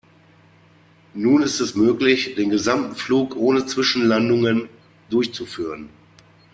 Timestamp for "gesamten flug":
2.49-3.35